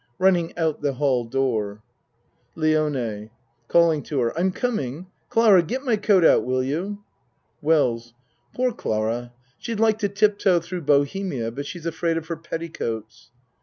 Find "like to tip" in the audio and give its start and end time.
9.79-10.39